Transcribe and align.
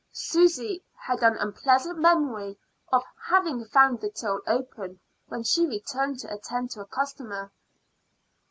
Susy 0.13 0.83
had 0.99 1.21
an 1.21 1.35
unpleasant 1.37 1.99
memory 1.99 2.57
of 2.91 3.03
having 3.29 3.63
found 3.65 4.01
the 4.01 4.09
till 4.09 4.41
open 4.47 4.99
when 5.27 5.43
she 5.43 5.67
returned 5.67 6.17
to 6.17 6.33
attend 6.33 6.71
to 6.71 6.81
a 6.81 6.87
customer. 6.87 7.51